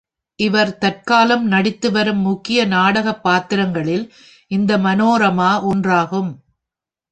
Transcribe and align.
இவர் 0.39 0.77
தற்காலம் 0.77 1.45
நடித்து 1.45 1.91
வரும் 1.91 2.21
முக்கிய 2.21 2.65
நாடகப் 2.65 3.23
பாத்திரங்களில் 3.23 4.05
இந்த 4.51 4.77
மனோரமா 4.77 5.51
ஒன்றாகும். 5.71 6.31